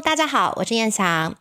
[0.00, 1.34] 大家好，我是燕翔。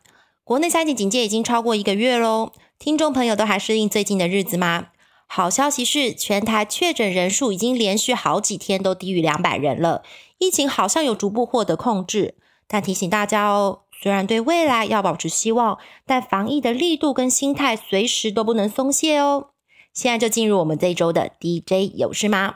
[0.43, 4.87] 国内三级警戒已经超过一个月喽，听众朋友都还适应最近的日子吗？
[5.27, 10.01] 好消息是，全台确诊人数已经连续好几天都低于两百人了，
[10.39, 12.33] 疫情好像有逐步获得控制。
[12.67, 15.77] 但提醒大家哦，虽然对未来要保持希望，
[16.07, 19.49] 但防疫的力度跟心态随时都不能松懈哦。
[19.93, 22.55] 现在就进入我们这一周的 DJ 有事吗？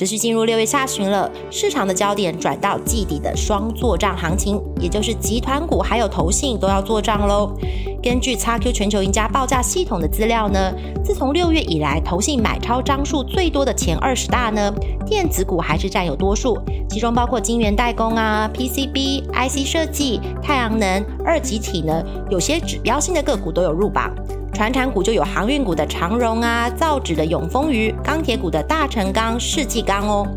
[0.00, 7.54] 持续进入六月下旬了，市场的焦点转到季底的双做账行情，也就是集团股还有投信都要做账喽。
[8.02, 10.72] 根据 XQ 全球赢家报价系统的资料呢，
[11.04, 24.10] 自从六月以来，投信买超张数最多的前二十大呢，电子股还是占有多数，其中包括晶圆代工啊、PCB、IC 设计、太阳能、二级体呢，有些指标性的个股都有入榜。
[24.60, 30.28] 船产股就有航运股的长荣啊，造纸的永丰余，钢铁股的大成钢、世纪钢哦。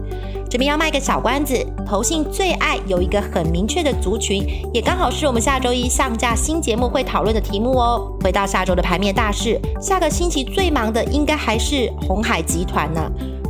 [0.49, 1.53] 这边要卖个小关子，
[1.85, 8.17] 投信最爱有一个很明确的族群，也刚好是我们下周一上架新节目会讨论的题目哦。
[8.21, 13.01] 回到下周的盘面大事，下个星期最忙的应该还是红海集团呢。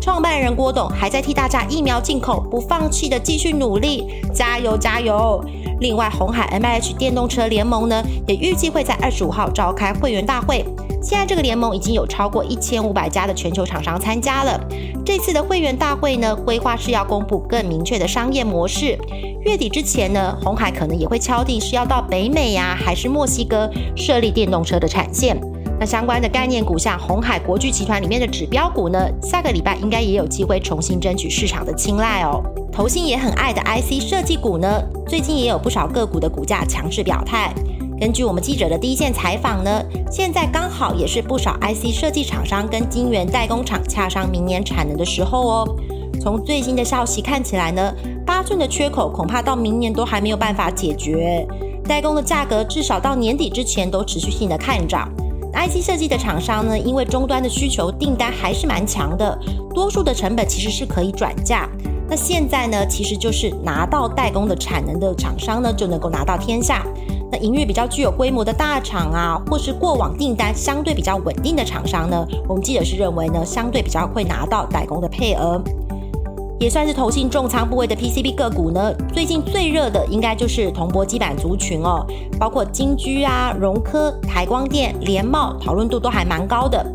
[0.02, 5.40] 创办人郭董还在替大家疫苗进口不放弃的继续努力，加油加油！
[5.80, 10.66] 另外，红海 M H 电动车联盟呢，也预计会在二十五号召开会员大会。
[11.02, 14.58] 现在这个联盟已经有超过一千五百家的全球厂商参加了。
[15.06, 18.98] 这次的会员大会呢，规划是要公布更明确的商业模式。
[19.42, 25.38] 月底之前呢，红海可能也会敲定是要到北美呀，还是墨西哥设立电动车的产线。
[25.78, 32.42] 那相关的概念股，像红海国巨集团里面的指标股呢，下个礼拜应该也有机会重新争取市场的青睐哦。
[32.74, 37.54] 投信也很爱的 IC 设计股呢，最近也有不少个股的股价强势表态。
[38.00, 39.80] 根据我们记者的第一线采访呢，
[40.12, 45.76] 现在刚好也是不少 IC 设计厂商跟晶圆代工厂洽商明年产能的时候哦。
[46.20, 47.94] 从最新的消息看起来呢，
[48.26, 51.48] 八寸的缺口恐怕到明年都还没有办法解决，
[51.88, 55.08] 代工的价格至少到年底之前都持续性的看涨。
[55.54, 59.38] IC 设计的厂商呢，因为终端的需求订单还是蛮强的，
[59.76, 61.70] 多数的成本其实是可以转嫁。
[62.14, 66.86] 那现在呢，其实就是拿到代工的产能的厂商呢，就能够拿到天下。
[67.32, 75.60] 那营运比较具有规模的大厂啊，或是过往订单相对比较稳定的厂商呢，我们记者是认为呢，相对比较会拿到代工的配额。
[76.60, 82.06] 也算是投信重仓部位的 PCB 个股呢，最近最热的应该就是铜箔基板族群哦，
[82.40, 86.86] 包括金居啊、荣科、台光电、联茂，讨论度都还蛮高的。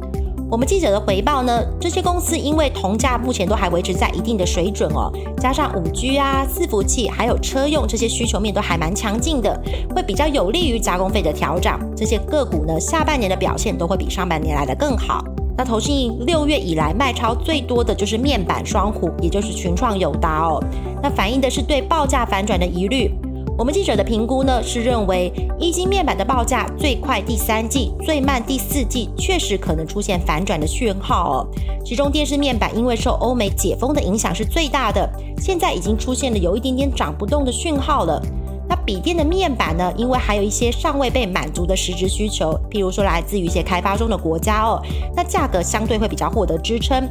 [0.50, 9.60] 我们记者的回报呢，这些公司因为铜价目前都还维持在一定的水准哦，加上五 G 啊、伺服器还有车用这些需求面都还蛮强劲的，
[9.94, 11.78] 会比较有利于加工费的调整。
[11.94, 15.22] 这些个股呢，下半年的表现都会比上半年来的更好。
[15.54, 20.64] 那投信六月以来卖超最多的就是面板双虎，也就是群创友达哦。
[21.02, 23.12] 那反映的是对报价反转的疑虑。
[23.58, 31.36] 我们记者的评估呢，是认为一晶面板的报价最快第三季，最慢第四季，确实可能出现反转的讯号哦。
[31.84, 38.22] 其中电视面板因为受欧美解封的影响是最大的，现在已经出现了有一点点涨不动的讯号了。
[38.68, 39.92] 那笔电的面板呢？
[39.96, 44.80] 因为还有一些尚未被满足的实质需求，譬如说来自于一些开发中的国家哦，
[45.16, 47.08] 那价格相对会比较获得支撑。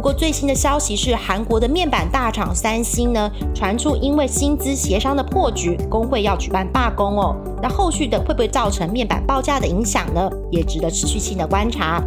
[0.00, 7.36] 不过最新的消息是，韩国的面板大厂三星呢，传出因为薪资协商的破局，工会要举办罢工哦。
[7.60, 10.30] 那后续的会不会造成面板报价的影响呢？
[10.50, 12.02] 也值得持续性的观察。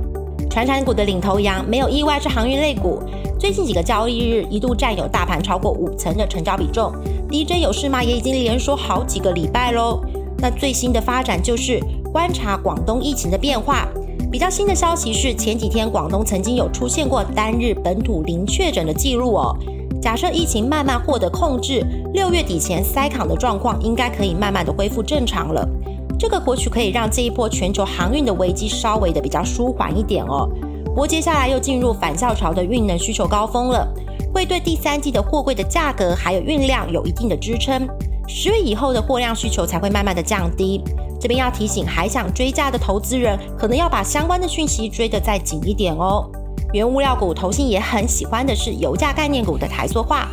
[0.50, 3.00] 传产股的领头羊没有意外是航运类股，
[3.40, 6.92] 最近几个交易日一度占有大盘超过五成的成交比重。
[7.30, 8.04] DJ 有事吗？
[8.04, 10.02] 也已经连说好几个礼拜喽。
[10.40, 11.80] 那最新的发展就是
[12.12, 13.88] 观察广东疫情的变化。
[14.34, 19.56] 比较新的消息是，前几天广东曾经有出现过单日本土零确诊的记录哦。
[20.02, 21.86] 假设疫情慢慢获得控制，
[22.16, 25.70] 六月底前塞港的状况应该可以慢慢的恢复正常了。
[26.18, 30.50] 这个或许可以让这一波全球航运的危机稍微的比较舒缓一点哦。
[30.84, 33.88] 不过接下来又进入返校潮的运能需求高峰了，
[34.34, 37.88] 会对第三季的货柜的价格还有运量有一定的支撑。
[38.28, 40.82] 十月以后的货量需求才会慢慢的降低。
[41.24, 46.30] 这边要提醒还想追价的投资人，可能要把相关的讯息追得再紧一点哦。
[46.74, 50.28] 原物料股投信也很喜欢的是油价概念股的台塑化。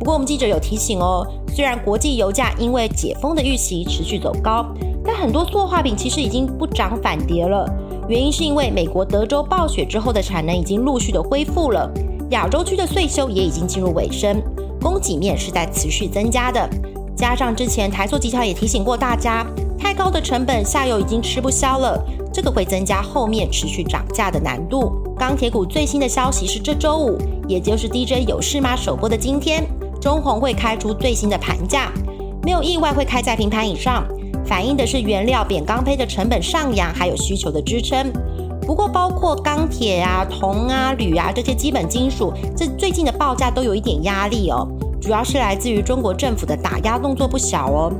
[0.00, 1.24] 不过我们记者有提醒哦，
[1.54, 4.66] 虽然国际油价因为解封的预期持续走高。
[5.04, 7.64] 但很多塑化品其实已经不涨反跌了，
[8.08, 11.88] 原因是因为美国德州暴雪之后的产能已经陆续的恢复了，
[12.30, 14.42] 亚洲区的税收也已经进入尾声，
[14.80, 16.68] 供给面是在持续增加的。
[17.16, 19.46] 加上之前台塑集团也提醒过大家，
[19.82, 22.00] 太高的成本下游已经吃不消了，
[22.32, 24.92] 这个会增加后面持续涨价的难度。
[25.18, 27.18] 钢铁股最新的消息是，这周五，
[27.48, 29.66] 也就是 DJ 有事吗首播的今天，
[30.00, 31.90] 中红会开出最新的盘价，
[32.44, 34.06] 没有意外会开在平盘以上，
[34.46, 38.12] 反映的是原料扁钢坯的成本上扬，还有需求的支撑。
[38.64, 44.64] 不过，包括钢铁啊、铜啊、铝啊这些基本金属，这最近的报价都有一点压力哦，
[45.00, 47.92] 主要是来自于中国政府的打压动作不小哦。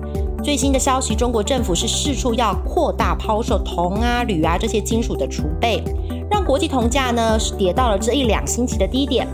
[0.43, 5.81] 最新的消息，中国政府是四处要扩大抛售铜啊、铝啊这些金属的储备，
[6.29, 9.25] 让国际铜价呢是跌到了这一两星期的低点。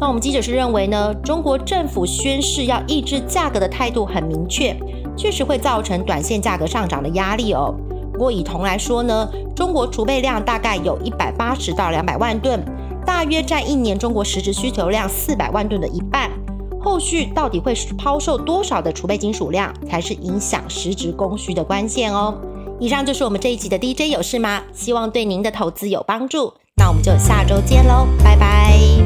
[0.00, 4.74] 那我们记者是认为呢，中国政府宣誓要抑制价格的态度很明确，
[5.14, 7.74] 确实会造成短线价格上涨的压力哦。
[8.10, 12.64] 不过以铜来说呢，中国储备量大概有一百八十到两百万吨，
[13.04, 16.30] 大约占一年中国实质需求量四百万吨的一半。
[16.86, 22.32] 后续到底会抛售多少的储备金属量，才是影响实质供需的关键哦。
[22.78, 24.62] 以上就是我们这一集的 DJ 有事吗？
[24.72, 26.54] 希望对您的投资有帮助。
[26.76, 29.05] 那我们就下周见喽，拜拜。